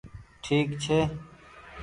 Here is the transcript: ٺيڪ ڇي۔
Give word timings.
ٺيڪ 0.43 0.67
ڇي۔ 0.83 0.99